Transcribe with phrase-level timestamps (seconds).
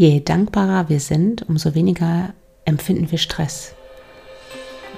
[0.00, 2.30] Je dankbarer wir sind, umso weniger
[2.64, 3.74] empfinden wir Stress.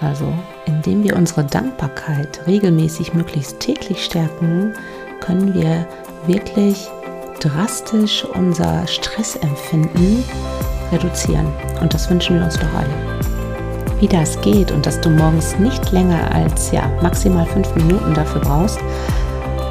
[0.01, 0.33] Also,
[0.65, 4.75] indem wir unsere Dankbarkeit regelmäßig, möglichst täglich stärken,
[5.19, 5.89] können wir
[6.29, 6.87] wirklich
[7.41, 10.23] drastisch unser Stressempfinden
[10.93, 11.49] reduzieren.
[11.81, 13.99] Und das wünschen wir uns doch alle.
[13.99, 18.43] Wie das geht und dass du morgens nicht länger als ja, maximal fünf Minuten dafür
[18.43, 18.79] brauchst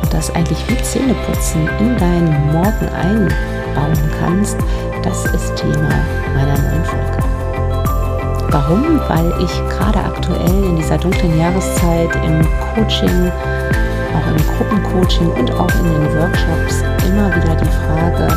[0.01, 2.89] und das eigentlich wie Zähneputzen in deinen Morgen
[3.75, 4.57] einbauen kannst,
[5.03, 5.89] das ist Thema
[6.35, 7.17] meiner neuen Folge.
[8.49, 8.99] Warum?
[9.07, 12.41] Weil ich gerade aktuell in dieser dunklen Jahreszeit im
[12.75, 13.31] Coaching,
[14.13, 18.27] auch im Gruppencoaching und auch in den Workshops immer wieder die Frage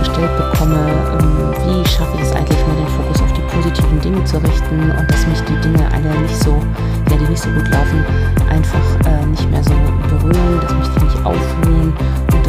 [0.00, 0.78] gestellt bekomme,
[1.20, 4.90] ähm, wie schaffe ich es eigentlich mal den Fokus auf die positiven Dinge zu richten
[4.90, 6.60] und dass mich die Dinge alle nicht so,
[7.10, 8.04] ja, die nicht so gut laufen,
[8.50, 9.74] einfach äh, nicht mehr so
[10.08, 11.94] berühren, dass mich die nicht aufwühlen
[12.32, 12.46] und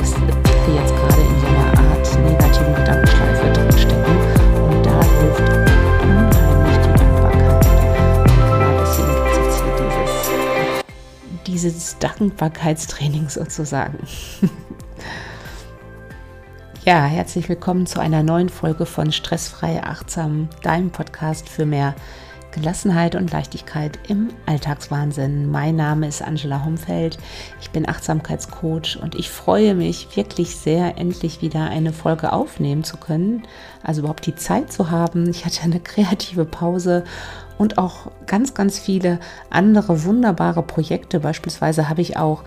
[0.67, 1.66] wir jetzt gerade in so einer
[2.17, 4.17] Art negativen Gedankenschleife drinstecken.
[4.63, 5.49] Und da hilft
[6.01, 7.63] unheimlich die Dankbarkeit.
[8.25, 9.73] Genau deswegen gibt es jetzt hier
[11.45, 13.99] dieses, dieses Dankbarkeitstraining sozusagen.
[16.85, 21.95] Ja, herzlich willkommen zu einer neuen Folge von Stressfrei Achtsam, deinem Podcast für mehr
[22.57, 25.49] Gelassenheit und Leichtigkeit im Alltagswahnsinn.
[25.51, 27.19] Mein Name ist Angela Homfeld.
[27.61, 32.97] Ich bin Achtsamkeitscoach und ich freue mich wirklich sehr, endlich wieder eine Folge aufnehmen zu
[32.97, 33.43] können.
[33.83, 35.29] Also überhaupt die Zeit zu haben.
[35.29, 37.03] Ich hatte eine kreative Pause
[37.59, 39.19] und auch ganz, ganz viele
[39.51, 41.19] andere wunderbare Projekte.
[41.19, 42.43] Beispielsweise habe ich auch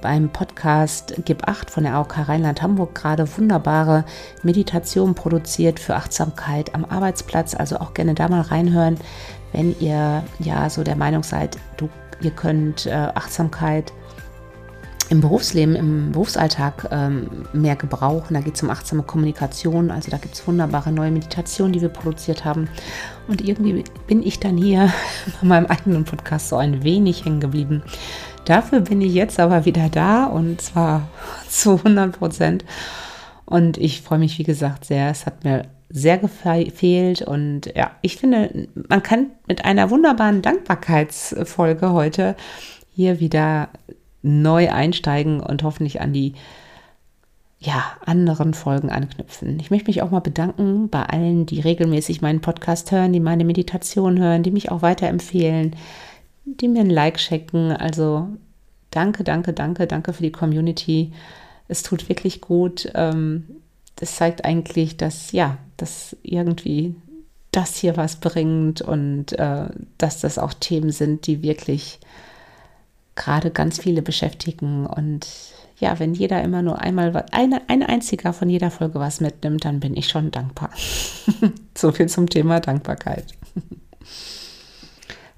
[0.00, 4.04] beim Podcast Gib 8 von der AOK Rheinland-Hamburg gerade wunderbare
[4.42, 7.54] Meditationen produziert für Achtsamkeit am Arbeitsplatz.
[7.54, 8.98] Also auch gerne da mal reinhören,
[9.52, 11.88] wenn ihr ja so der Meinung seid, du,
[12.20, 13.92] ihr könnt äh, Achtsamkeit
[15.08, 18.34] im Berufsleben, im Berufsalltag ähm, mehr gebrauchen.
[18.34, 19.90] Da geht es um achtsame Kommunikation.
[19.90, 22.68] Also da gibt es wunderbare neue Meditationen, die wir produziert haben.
[23.28, 24.92] Und irgendwie bin ich dann hier
[25.40, 27.82] bei meinem eigenen Podcast so ein wenig hängen geblieben.
[28.46, 31.08] Dafür bin ich jetzt aber wieder da und zwar
[31.48, 32.64] zu 100 Prozent.
[33.44, 35.10] Und ich freue mich, wie gesagt, sehr.
[35.10, 41.92] Es hat mir sehr gefehlt und ja, ich finde, man kann mit einer wunderbaren Dankbarkeitsfolge
[41.92, 42.34] heute
[42.92, 43.68] hier wieder
[44.22, 46.34] neu einsteigen und hoffentlich an die
[47.58, 49.58] ja, anderen Folgen anknüpfen.
[49.60, 53.44] Ich möchte mich auch mal bedanken bei allen, die regelmäßig meinen Podcast hören, die meine
[53.44, 55.76] Meditation hören, die mich auch weiterempfehlen,
[56.46, 57.72] die mir ein Like checken.
[57.72, 58.28] Also
[58.90, 61.12] danke, danke, danke, danke für die Community.
[61.68, 62.90] Es tut wirklich gut.
[62.94, 63.44] Ähm,
[63.96, 66.94] das zeigt eigentlich, dass ja, dass irgendwie
[67.50, 69.68] das hier was bringt und äh,
[69.98, 71.98] dass das auch Themen sind, die wirklich
[73.14, 74.86] gerade ganz viele beschäftigen.
[74.86, 75.26] Und
[75.78, 79.80] ja, wenn jeder immer nur einmal, eine, ein einziger von jeder Folge was mitnimmt, dann
[79.80, 80.70] bin ich schon dankbar.
[81.74, 83.24] so viel zum Thema Dankbarkeit.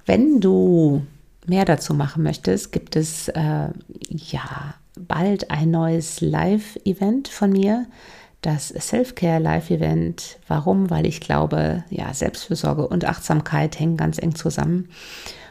[0.08, 1.02] wenn du
[1.46, 3.68] mehr dazu machen möchtest, gibt es äh,
[4.10, 7.86] ja bald ein neues Live-Event von mir
[8.42, 10.38] das Self-Care Live-Event.
[10.46, 10.90] Warum?
[10.90, 14.88] Weil ich glaube, ja, Selbstfürsorge und Achtsamkeit hängen ganz eng zusammen.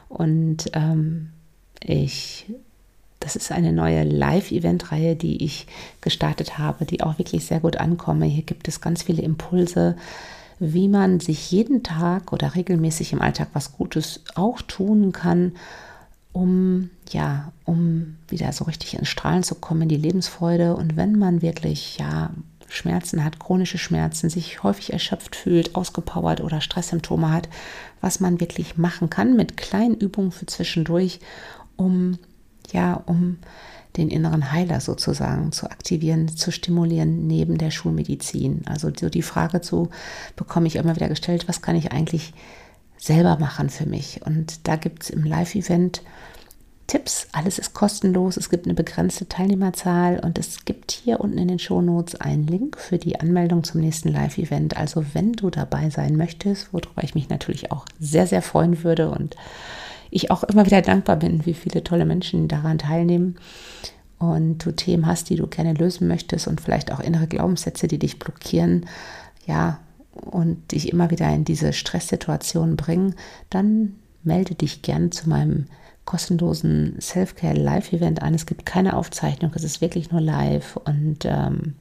[0.10, 1.30] Und ähm,
[1.84, 2.46] ich,
[3.20, 5.68] das ist eine neue Live-Event-Reihe, die ich
[6.00, 8.26] gestartet habe, die auch wirklich sehr gut ankomme.
[8.26, 9.98] Hier gibt es ganz viele Impulse,
[10.60, 15.54] wie man sich jeden Tag oder regelmäßig im Alltag was Gutes auch tun kann,
[16.34, 20.76] um ja, um wieder so richtig ins Strahlen zu kommen, die Lebensfreude.
[20.76, 22.32] Und wenn man wirklich ja
[22.68, 27.48] Schmerzen hat, chronische Schmerzen, sich häufig erschöpft fühlt, ausgepowert oder Stresssymptome hat,
[28.02, 31.20] was man wirklich machen kann mit kleinen Übungen für zwischendurch,
[31.76, 32.18] um
[32.72, 33.38] ja, um
[33.98, 38.62] den inneren Heiler sozusagen zu aktivieren, zu stimulieren neben der Schulmedizin.
[38.66, 39.90] Also so die Frage zu
[40.36, 42.34] bekomme ich immer wieder gestellt, was kann ich eigentlich
[42.98, 44.22] selber machen für mich?
[44.26, 46.02] Und da gibt es im Live-Event
[46.88, 47.28] Tipps.
[47.34, 48.38] Alles ist kostenlos.
[48.38, 52.78] Es gibt eine begrenzte Teilnehmerzahl und es gibt hier unten in den Shownotes einen Link
[52.78, 54.78] für die Anmeldung zum nächsten Live-Event.
[54.78, 59.12] Also wenn du dabei sein möchtest, worüber ich mich natürlich auch sehr, sehr freuen würde
[59.12, 59.36] und
[60.10, 63.36] ich auch immer wieder dankbar bin, wie viele tolle Menschen daran teilnehmen
[64.20, 68.00] und du Themen hast, die du gerne lösen möchtest und vielleicht auch innere Glaubenssätze, die
[68.00, 68.86] dich blockieren,
[69.46, 69.80] ja,
[70.14, 73.16] und dich immer wieder in diese Stresssituation bringen,
[73.50, 75.68] dann melde dich gern zu meinem
[76.06, 78.34] kostenlosen Self-Care Live-Event an.
[78.34, 80.78] Es gibt keine Aufzeichnung, es ist wirklich nur live.
[80.78, 81.76] Und ähm,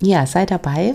[0.00, 0.94] ja, sei dabei.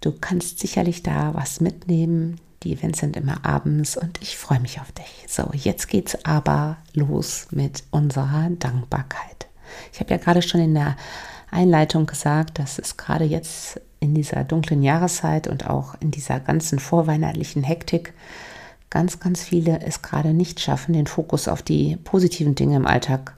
[0.00, 2.36] Du kannst sicherlich da was mitnehmen.
[2.62, 5.26] Die Events sind immer abends und ich freue mich auf dich.
[5.28, 9.46] So, jetzt geht's aber los mit unserer Dankbarkeit.
[9.92, 10.96] Ich habe ja gerade schon in der
[11.50, 16.78] Einleitung gesagt, dass es gerade jetzt in dieser dunklen Jahreszeit und auch in dieser ganzen
[16.78, 18.12] vorweihnachtlichen Hektik
[18.90, 23.36] ganz, ganz viele es gerade nicht schaffen, den Fokus auf die positiven Dinge im Alltag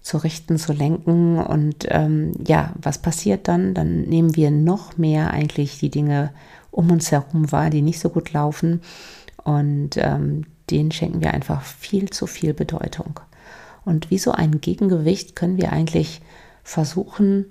[0.00, 1.38] zu richten, zu lenken.
[1.38, 3.74] Und ähm, ja, was passiert dann?
[3.74, 6.32] Dann nehmen wir noch mehr eigentlich die Dinge
[6.76, 8.82] um uns herum wahr, die nicht so gut laufen.
[9.42, 13.18] Und ähm, denen schenken wir einfach viel zu viel Bedeutung.
[13.84, 16.20] Und wie so ein Gegengewicht können wir eigentlich
[16.62, 17.46] versuchen,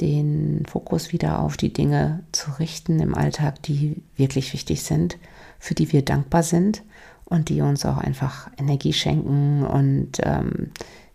[0.00, 5.18] den Fokus wieder auf die Dinge zu richten im Alltag, die wirklich wichtig sind,
[5.58, 6.82] für die wir dankbar sind
[7.24, 9.64] und die uns auch einfach Energie schenken.
[9.64, 10.70] Und ähm,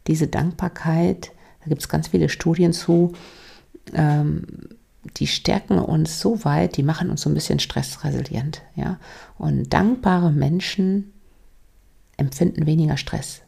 [0.07, 1.31] diese Dankbarkeit,
[1.62, 3.13] da gibt es ganz viele Studien zu,
[3.94, 4.45] ähm,
[5.17, 8.61] die stärken uns so weit, die machen uns so ein bisschen stressresilient.
[8.75, 8.99] Ja?
[9.37, 11.13] Und dankbare Menschen
[12.17, 13.41] empfinden weniger Stress.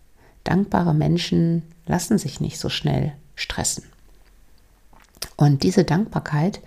[0.43, 3.83] Dankbare Menschen lassen sich nicht so schnell stressen.
[5.35, 6.61] Und diese Dankbarkeit,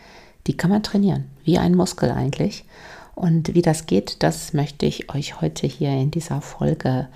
[0.46, 2.64] die kann man trainieren, wie ein Muskel eigentlich.
[3.14, 7.08] Und wie das geht, das möchte ich euch heute hier in dieser Folge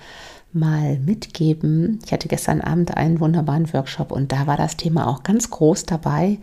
[0.51, 1.99] mal mitgeben.
[2.05, 5.83] Ich hatte gestern Abend einen wunderbaren Workshop und da war das Thema auch ganz groß
[5.85, 6.39] dabei.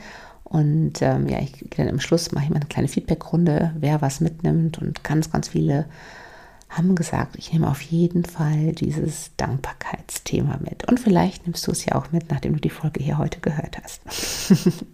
[0.48, 4.20] Und ähm, ja, ich dann am Schluss mache ich mal eine kleine Feedbackrunde, wer was
[4.20, 5.86] mitnimmt und ganz, ganz viele
[6.68, 10.88] haben gesagt, ich nehme auf jeden Fall dieses Dankbarkeitsthema mit.
[10.88, 13.78] Und vielleicht nimmst du es ja auch mit, nachdem du die Folge hier heute gehört
[13.82, 14.02] hast.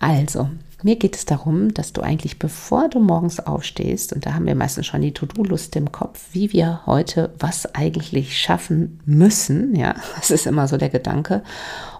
[0.00, 0.48] also,
[0.84, 4.54] mir geht es darum, dass du eigentlich, bevor du morgens aufstehst, und da haben wir
[4.54, 10.30] meistens schon die To-Do-Liste im Kopf, wie wir heute was eigentlich schaffen müssen, ja, das
[10.30, 11.42] ist immer so der Gedanke.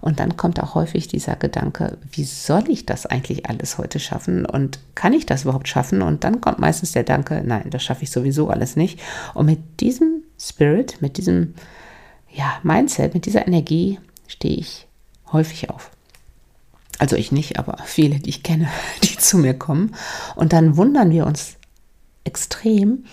[0.03, 4.45] Und dann kommt auch häufig dieser Gedanke, wie soll ich das eigentlich alles heute schaffen
[4.45, 6.03] und kann ich das überhaupt schaffen?
[6.03, 9.01] Und dann kommt meistens der Gedanke, nein, das schaffe ich sowieso alles nicht.
[9.33, 11.55] Und mit diesem Spirit, mit diesem
[12.31, 14.87] ja, Mindset, mit dieser Energie stehe ich
[15.33, 15.94] häufig auf.
[16.99, 18.69] Also ich nicht, aber viele, die ich kenne,
[19.03, 19.95] die zu mir kommen.
[20.37, 21.57] Und dann wundern wir uns
[22.25, 23.05] extrem,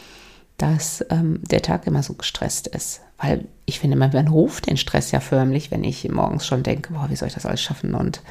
[0.57, 3.01] dass ähm, der Tag immer so gestresst ist.
[3.17, 7.09] Weil ich finde, man ruft den Stress ja förmlich, wenn ich morgens schon denke, boah,
[7.09, 7.93] wie soll ich das alles schaffen?
[7.95, 8.21] Und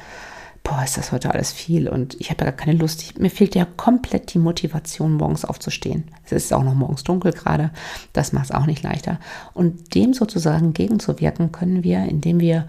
[0.63, 3.01] boah, ist das heute alles viel und ich habe ja gar keine Lust.
[3.01, 6.05] Ich, mir fehlt ja komplett die Motivation, morgens aufzustehen.
[6.25, 7.71] Es ist auch noch morgens dunkel gerade.
[8.13, 9.19] Das macht es auch nicht leichter.
[9.53, 12.67] Und dem sozusagen gegenzuwirken können wir, indem wir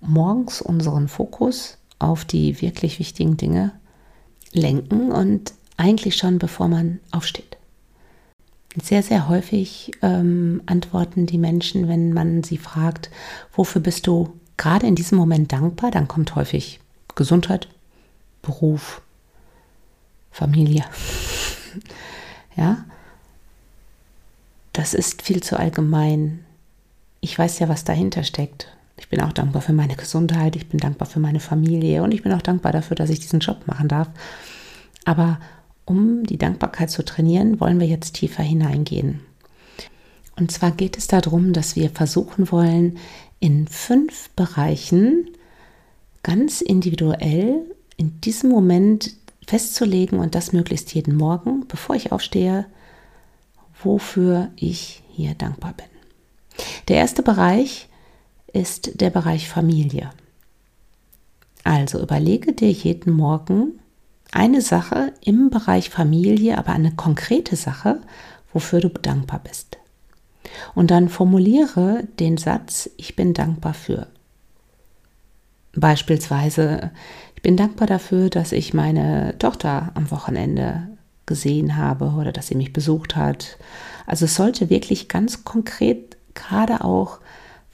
[0.00, 3.72] morgens unseren Fokus auf die wirklich wichtigen Dinge
[4.52, 7.56] lenken und eigentlich schon bevor man aufsteht.
[8.80, 13.10] Sehr, sehr häufig ähm, antworten die Menschen, wenn man sie fragt,
[13.52, 16.80] wofür bist du gerade in diesem Moment dankbar, dann kommt häufig
[17.14, 17.68] Gesundheit,
[18.42, 19.00] Beruf,
[20.30, 20.84] Familie.
[22.56, 22.84] ja,
[24.72, 26.44] das ist viel zu allgemein.
[27.20, 28.68] Ich weiß ja, was dahinter steckt.
[28.98, 32.22] Ich bin auch dankbar für meine Gesundheit, ich bin dankbar für meine Familie und ich
[32.22, 34.08] bin auch dankbar dafür, dass ich diesen Job machen darf.
[35.04, 35.40] Aber
[35.84, 39.20] um die Dankbarkeit zu trainieren, wollen wir jetzt tiefer hineingehen.
[40.36, 42.98] Und zwar geht es darum, dass wir versuchen wollen,
[43.40, 45.30] in fünf Bereichen
[46.22, 47.62] ganz individuell
[47.96, 49.14] in diesem Moment
[49.46, 52.66] festzulegen und das möglichst jeden Morgen, bevor ich aufstehe,
[53.82, 55.86] wofür ich hier dankbar bin.
[56.88, 57.87] Der erste Bereich
[58.52, 60.10] ist der Bereich Familie.
[61.64, 63.78] Also überlege dir jeden Morgen
[64.32, 68.00] eine Sache im Bereich Familie, aber eine konkrete Sache,
[68.52, 69.78] wofür du dankbar bist.
[70.74, 74.06] Und dann formuliere den Satz, ich bin dankbar für.
[75.74, 76.90] Beispielsweise,
[77.36, 80.88] ich bin dankbar dafür, dass ich meine Tochter am Wochenende
[81.26, 83.58] gesehen habe oder dass sie mich besucht hat.
[84.06, 87.20] Also es sollte wirklich ganz konkret gerade auch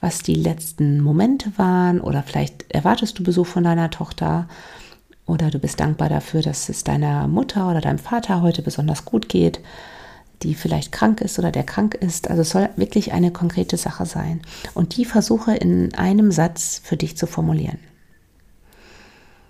[0.05, 4.47] was die letzten Momente waren oder vielleicht erwartest du Besuch von deiner Tochter
[5.25, 9.29] oder du bist dankbar dafür, dass es deiner Mutter oder deinem Vater heute besonders gut
[9.29, 9.61] geht,
[10.43, 12.29] die vielleicht krank ist oder der krank ist.
[12.29, 14.41] Also es soll wirklich eine konkrete Sache sein.
[14.75, 17.79] Und die versuche in einem Satz für dich zu formulieren.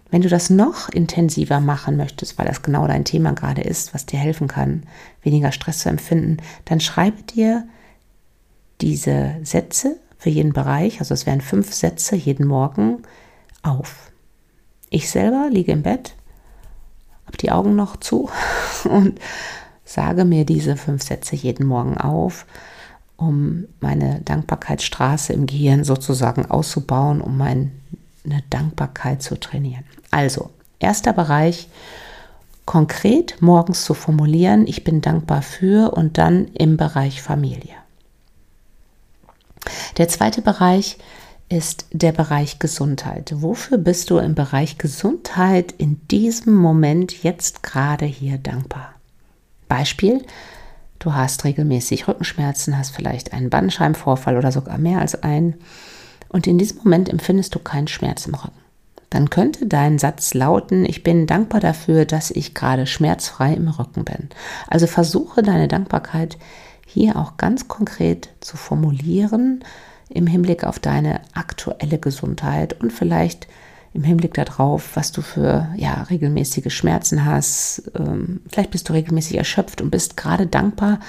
[0.09, 4.05] Wenn du das noch intensiver machen möchtest, weil das genau dein Thema gerade ist, was
[4.05, 4.83] dir helfen kann,
[5.21, 7.67] weniger Stress zu empfinden, dann schreibe dir
[8.79, 13.03] diese Sätze für jeden Bereich, also es wären fünf Sätze jeden Morgen,
[13.61, 14.11] auf.
[14.89, 16.15] Ich selber liege im Bett,
[17.27, 18.31] habe die Augen noch zu
[18.85, 19.19] und
[19.83, 22.47] sage mir diese fünf Sätze jeden Morgen auf,
[23.17, 27.69] um meine Dankbarkeitsstraße im Gehirn sozusagen auszubauen, um meine
[28.49, 29.83] Dankbarkeit zu trainieren.
[30.09, 31.69] Also, erster Bereich,
[32.65, 37.84] konkret morgens zu formulieren, ich bin dankbar für und dann im Bereich Familie.
[39.97, 40.97] Der zweite Bereich
[41.49, 43.33] ist der Bereich Gesundheit.
[43.35, 48.93] Wofür bist du im Bereich Gesundheit in diesem Moment jetzt gerade hier dankbar?
[49.67, 50.25] Beispiel,
[50.99, 55.55] du hast regelmäßig Rückenschmerzen, hast vielleicht einen Bandscheibenvorfall oder sogar mehr als einen
[56.29, 58.65] und in diesem Moment empfindest du keinen Schmerz im Rücken.
[59.11, 64.03] Dann könnte dein Satz lauten, ich bin dankbar dafür, dass ich gerade schmerzfrei im Rücken
[64.03, 64.29] bin.
[64.67, 66.37] Also versuche deine Dankbarkeit
[66.85, 69.63] hier auch ganz konkret zu formulieren
[70.09, 73.47] im Hinblick auf deine aktuelle Gesundheit und vielleicht
[73.93, 77.91] im Hinblick darauf, was du für ja, regelmäßige Schmerzen hast.
[77.97, 80.99] Ähm, vielleicht bist du regelmäßig erschöpft und bist gerade dankbar,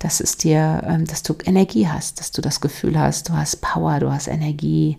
[0.00, 3.60] dass es dir, ähm, dass du Energie hast, dass du das Gefühl hast, du hast
[3.60, 4.98] Power, du hast Energie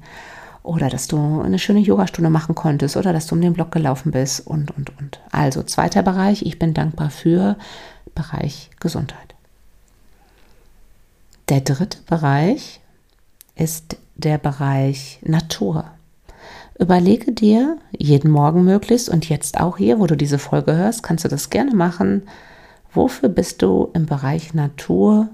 [0.63, 4.11] oder dass du eine schöne Yogastunde machen konntest oder dass du um den Block gelaufen
[4.11, 5.19] bist und, und, und.
[5.31, 7.57] Also zweiter Bereich, ich bin dankbar für
[8.15, 9.32] Bereich Gesundheit.
[11.49, 12.79] Der dritte Bereich
[13.55, 15.85] ist der Bereich Natur.
[16.79, 21.25] Überlege dir jeden Morgen möglichst und jetzt auch hier, wo du diese Folge hörst, kannst
[21.25, 22.23] du das gerne machen.
[22.93, 25.29] Wofür bist du im Bereich Natur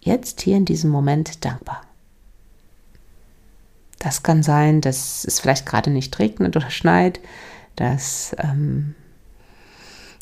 [0.00, 1.82] jetzt hier in diesem Moment dankbar?
[3.98, 7.20] Das kann sein, dass es vielleicht gerade nicht regnet oder schneit,
[7.76, 8.94] dass ähm,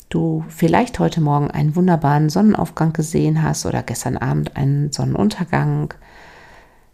[0.09, 5.93] du vielleicht heute Morgen einen wunderbaren Sonnenaufgang gesehen hast oder gestern Abend einen Sonnenuntergang.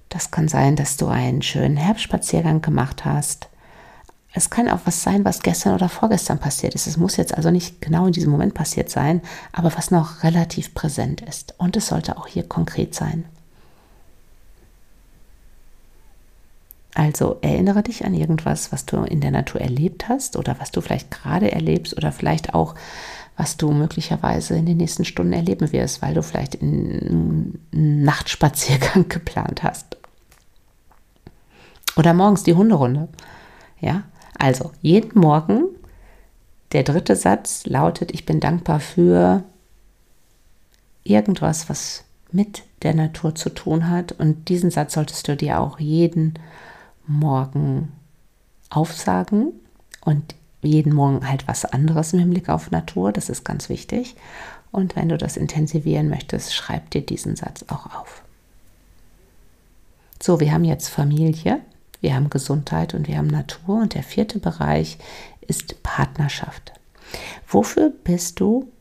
[0.09, 3.49] Das kann sein, dass du einen schönen Herbstspaziergang gemacht hast.
[4.33, 6.87] Es kann auch was sein, was gestern oder vorgestern passiert ist.
[6.87, 9.21] Es muss jetzt also nicht genau in diesem Moment passiert sein,
[9.53, 11.55] aber was noch relativ präsent ist.
[11.57, 13.23] Und es sollte auch hier konkret sein.
[16.95, 20.79] Also erinnere dich an irgendwas, was du in der Natur erlebt hast oder was du
[20.79, 22.73] vielleicht gerade erlebst oder vielleicht auch,
[23.35, 29.61] was du möglicherweise in den nächsten Stunden erleben wirst, weil du vielleicht einen Nachtspaziergang geplant
[29.61, 29.97] hast.
[31.97, 33.09] Oder morgens die Hunderunde.
[33.81, 34.03] Ja,
[34.39, 35.65] also, jeden Morgen,
[36.71, 39.43] der dritte Satz lautet, ich bin dankbar für
[41.03, 44.13] irgendwas, was mit der Natur zu tun hat.
[44.13, 46.39] Und diesen Satz solltest du dir auch jeden
[47.07, 47.91] Morgen
[48.69, 49.53] aufsagen
[50.01, 53.11] und jeden Morgen halt was anderes im Hinblick auf Natur.
[53.11, 54.15] Das ist ganz wichtig.
[54.71, 58.23] Und wenn du das intensivieren möchtest, schreib dir diesen Satz auch auf.
[60.21, 61.61] So, wir haben jetzt Familie
[62.05, 63.81] wir haben Gesundheit und wir haben Natur.
[63.81, 64.99] Und der vierte Bereich
[65.41, 66.71] ist Partnerschaft.
[67.47, 68.71] Wofür bist du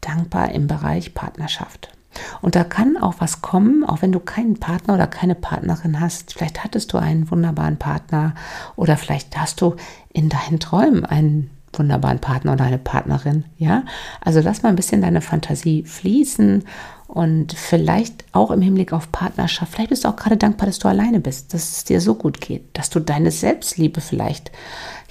[0.00, 1.96] dankbar im Bereich Partnerschaft?
[2.40, 6.34] Und da kann auch was kommen, auch wenn du keinen Partner oder keine Partnerin hast.
[6.34, 8.34] Vielleicht hattest du einen wunderbaren Partner
[8.76, 9.76] oder vielleicht hast du
[10.12, 13.44] in deinen Träumen einen wunderbaren Partner oder eine Partnerin.
[13.56, 13.84] Ja,
[14.20, 16.64] also lass mal ein bisschen deine Fantasie fließen
[17.12, 20.88] und vielleicht auch im Hinblick auf Partnerschaft, vielleicht bist du auch gerade dankbar, dass du
[20.88, 24.50] alleine bist, dass es dir so gut geht, dass du deine Selbstliebe vielleicht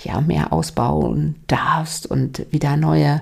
[0.04, 3.22] ja mehr ausbauen darfst und wieder neue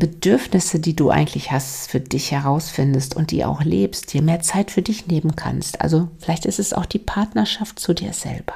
[0.00, 4.72] Bedürfnisse, die du eigentlich hast, für dich herausfindest und die auch lebst, dir mehr Zeit
[4.72, 5.80] für dich nehmen kannst.
[5.80, 8.54] Also vielleicht ist es auch die Partnerschaft zu dir selber.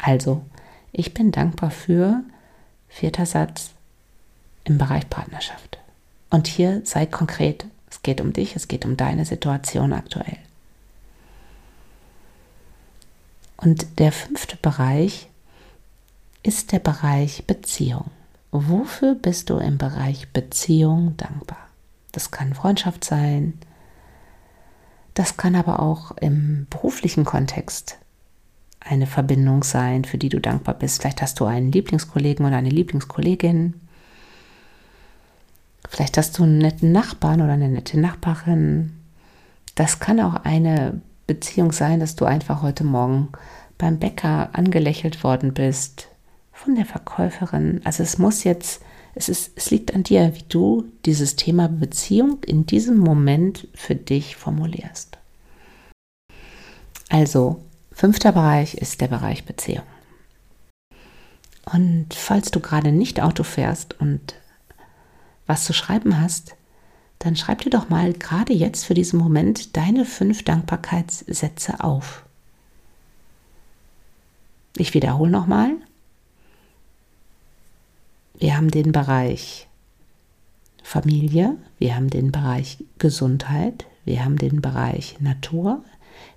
[0.00, 0.42] Also,
[0.90, 2.24] ich bin dankbar für
[2.88, 3.70] vierter Satz
[4.64, 5.78] im Bereich Partnerschaft.
[6.30, 7.66] Und hier sei konkret.
[7.88, 10.38] Es geht um dich, es geht um deine Situation aktuell.
[13.58, 15.28] Und der fünfte Bereich
[16.42, 18.10] ist der Bereich Beziehung.
[18.52, 21.58] Wofür bist du im Bereich Beziehung dankbar?
[22.12, 23.58] Das kann Freundschaft sein,
[25.14, 27.98] das kann aber auch im beruflichen Kontext
[28.80, 31.00] eine Verbindung sein, für die du dankbar bist.
[31.00, 33.74] Vielleicht hast du einen Lieblingskollegen oder eine Lieblingskollegin,
[35.92, 38.92] Vielleicht hast du einen netten Nachbarn oder eine nette Nachbarin.
[39.74, 43.28] Das kann auch eine Beziehung sein, dass du einfach heute Morgen
[43.76, 46.08] beim Bäcker angelächelt worden bist
[46.62, 47.80] von der Verkäuferin.
[47.84, 48.82] Also es muss jetzt,
[49.14, 53.94] es, ist, es liegt an dir, wie du dieses Thema Beziehung in diesem Moment für
[53.94, 55.18] dich formulierst.
[57.08, 59.84] Also, fünfter Bereich ist der Bereich Beziehung.
[61.72, 64.34] Und falls du gerade nicht Auto fährst und
[65.46, 66.56] was zu schreiben hast,
[67.18, 72.24] dann schreib dir doch mal gerade jetzt für diesen Moment deine fünf Dankbarkeitssätze auf.
[74.76, 75.76] Ich wiederhole nochmal.
[78.42, 79.68] Wir haben den Bereich
[80.82, 85.84] Familie, wir haben den Bereich Gesundheit, wir haben den Bereich Natur,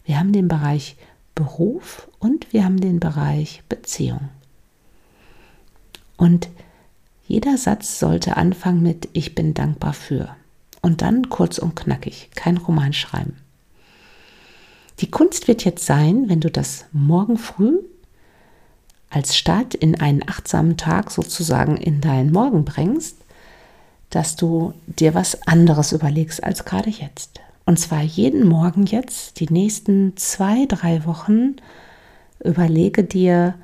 [0.04, 0.98] wir haben den Bereich
[1.34, 4.30] Beruf und wir haben den Bereich Beziehung.
[6.16, 6.48] Und
[7.28, 10.36] jeder Satz sollte anfangen mit Ich bin dankbar für
[10.84, 13.36] und dann kurz und knackig, kein Roman schreiben.
[15.00, 17.80] Die Kunst wird jetzt sein, wenn du das morgen früh
[19.16, 23.16] als Start in einen achtsamen Tag sozusagen in deinen Morgen bringst,
[24.10, 27.40] dass du dir was anderes überlegst als gerade jetzt.
[27.66, 31.56] Und zwar jeden Morgen jetzt, die nächsten zwei, drei Wochen,
[32.44, 33.56] überlege dir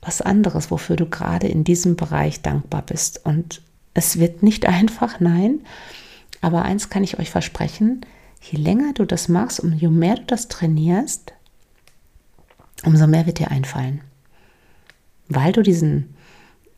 [0.00, 3.24] was anderes, wofür du gerade in diesem Bereich dankbar bist.
[3.24, 3.62] Und
[3.94, 5.60] es wird nicht einfach, nein.
[6.40, 8.04] Aber eins kann ich euch versprechen,
[8.40, 11.32] je länger du das machst, umso mehr du das trainierst,
[12.84, 14.00] umso mehr wird dir einfallen.
[15.34, 16.14] Weil du diesen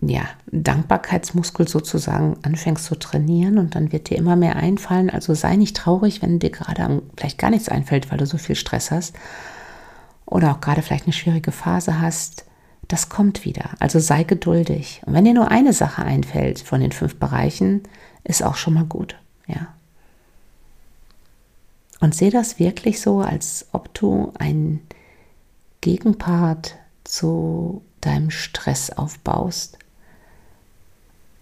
[0.01, 5.11] ja, Dankbarkeitsmuskel sozusagen anfängst zu trainieren und dann wird dir immer mehr einfallen.
[5.11, 8.57] Also sei nicht traurig, wenn dir gerade vielleicht gar nichts einfällt, weil du so viel
[8.57, 9.15] Stress hast
[10.27, 12.45] oder auch gerade vielleicht eine schwierige Phase hast.
[12.89, 13.71] Das kommt wieder.
[13.79, 15.01] Also sei geduldig.
[15.07, 17.83] Und wenn dir nur eine Sache einfällt von den fünf Bereichen,
[18.25, 19.17] ist auch schon mal gut.
[19.47, 19.69] Ja.
[22.01, 24.81] Und sehe das wirklich so, als ob du ein
[25.81, 29.79] Gegenpart zu deinem Stress aufbaust.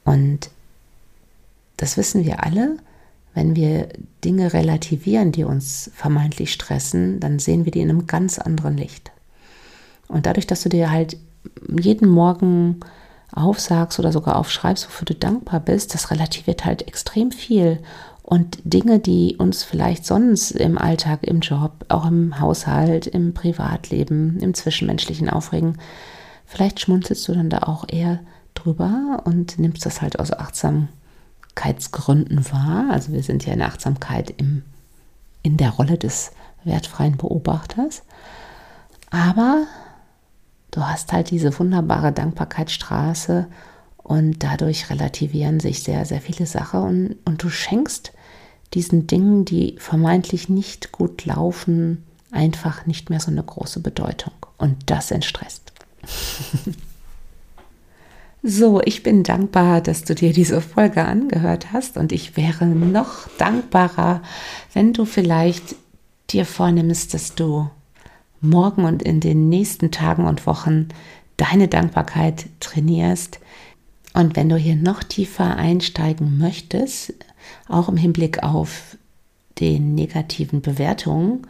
[0.05, 0.51] Und
[1.77, 2.77] das wissen wir alle,
[3.35, 3.89] wenn wir
[4.25, 9.11] Dinge relativieren, die uns vermeintlich stressen, dann sehen wir die in einem ganz anderen Licht.
[10.09, 11.17] Und dadurch, dass du dir halt
[11.69, 12.81] jeden Morgen
[13.33, 17.79] aufsagst oder sogar aufschreibst, wofür du dankbar bist, das relativiert halt extrem viel.
[18.23, 24.39] Und Dinge, die uns vielleicht sonst im Alltag, im Job, auch im Haushalt, im Privatleben,
[24.41, 25.79] im Zwischenmenschlichen aufregen,
[26.53, 28.21] vielleicht schmunzelst du dann da auch eher
[28.55, 32.91] drüber und nimmst das halt aus Achtsamkeitsgründen wahr.
[32.91, 34.63] Also wir sind ja in Achtsamkeit im,
[35.43, 36.33] in der Rolle des
[36.65, 38.03] wertfreien Beobachters.
[39.11, 39.65] Aber
[40.71, 43.47] du hast halt diese wunderbare Dankbarkeitsstraße
[43.97, 48.13] und dadurch relativieren sich sehr, sehr viele Sachen und, und du schenkst
[48.75, 54.33] diesen Dingen, die vermeintlich nicht gut laufen, einfach nicht mehr so eine große Bedeutung.
[54.57, 55.72] Und das entstresst.
[58.43, 63.29] so, ich bin dankbar, dass du dir diese Folge angehört hast und ich wäre noch
[63.39, 64.23] dankbarer,
[64.73, 65.77] wenn du vielleicht
[66.31, 67.71] dir vornimmst, dass du
[68.41, 70.89] morgen und in den nächsten Tagen und Wochen
[71.37, 73.41] deine Dankbarkeit trainierst.
[74.15, 77.15] Und wenn du hier noch tiefer einsteigen möchtest,
[77.69, 78.97] auch im Hinblick auf
[79.59, 81.47] die negativen Bewertungen,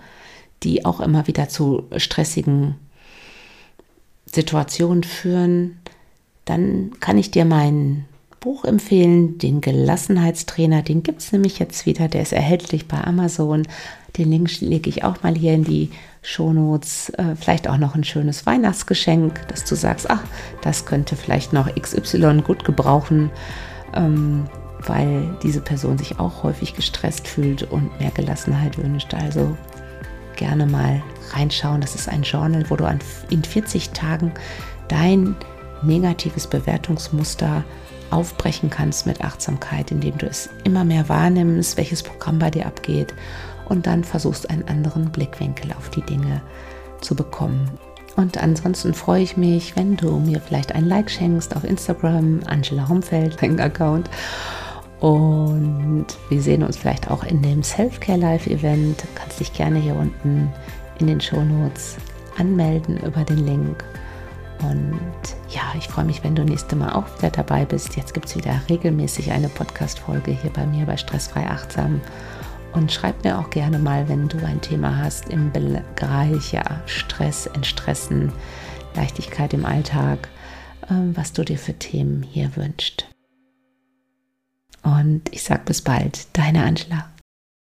[0.62, 2.76] die auch immer wieder zu stressigen
[4.32, 5.78] Situationen führen,
[6.44, 8.06] dann kann ich dir mein
[8.40, 10.82] Buch empfehlen, den Gelassenheitstrainer.
[10.82, 13.62] Den gibt es nämlich jetzt wieder, der ist erhältlich bei Amazon.
[14.18, 15.90] Den Link lege ich auch mal hier in die
[16.22, 17.10] Shownotes.
[17.10, 20.22] Äh, vielleicht auch noch ein schönes Weihnachtsgeschenk, dass du sagst, ach,
[20.60, 23.30] das könnte vielleicht noch XY gut gebrauchen,
[23.94, 24.44] ähm,
[24.80, 29.14] weil diese Person sich auch häufig gestresst fühlt und mehr Gelassenheit wünscht.
[29.14, 29.56] Also
[30.42, 31.00] gerne mal
[31.31, 31.81] reinschauen.
[31.81, 32.98] Das ist ein Journal, wo du an,
[33.31, 34.33] in 40 Tagen
[34.88, 35.37] dein
[35.83, 37.62] negatives Bewertungsmuster
[38.11, 43.14] aufbrechen kannst mit Achtsamkeit, indem du es immer mehr wahrnimmst, welches Programm bei dir abgeht
[43.66, 46.42] und dann versuchst einen anderen Blickwinkel auf die Dinge
[47.00, 47.70] zu bekommen.
[48.16, 52.88] Und ansonsten freue ich mich, wenn du mir vielleicht ein Like schenkst auf Instagram, Angela
[52.88, 54.11] Homfeld, mein Account.
[55.02, 59.02] Und wir sehen uns vielleicht auch in dem Self-Care Live-Event.
[59.02, 60.48] Du kannst dich gerne hier unten
[61.00, 61.96] in den Show Notes
[62.38, 63.84] anmelden über den Link.
[64.60, 65.00] Und
[65.48, 67.96] ja, ich freue mich, wenn du nächste Mal auch wieder dabei bist.
[67.96, 72.00] Jetzt gibt es wieder regelmäßig eine Podcast-Folge hier bei mir bei Stressfrei Achtsam.
[72.72, 77.46] Und schreib mir auch gerne mal, wenn du ein Thema hast im Bereich ja, Stress,
[77.46, 78.32] Entstressen,
[78.94, 80.28] Leichtigkeit im Alltag,
[80.88, 83.08] ähm, was du dir für Themen hier wünschst.
[84.82, 87.12] Und ich sage bis bald, deine Angela.